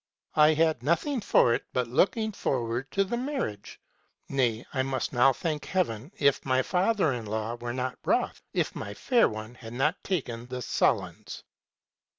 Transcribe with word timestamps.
I 0.35 0.55
had 0.55 0.81
nothing 0.81 1.21
for 1.21 1.53
"it 1.53 1.63
but 1.73 1.85
looking 1.87 2.31
forward 2.31 2.89
to 2.89 3.03
the 3.03 3.17
marriage; 3.17 3.79
nay, 4.29 4.65
I 4.73 4.81
must 4.81 5.13
now 5.13 5.31
thank 5.31 5.63
Heaven 5.65 6.11
if 6.17 6.43
my 6.43 6.63
father 6.63 7.13
in 7.13 7.27
law 7.27 7.53
were 7.57 7.71
not 7.71 7.99
wroth, 8.03 8.41
if 8.51 8.75
my 8.75 8.95
fair 8.95 9.29
one 9.29 9.53
had 9.53 9.73
not 9.73 10.03
taken 10.03 10.47
the 10.47 10.63
sullens. 10.63 11.43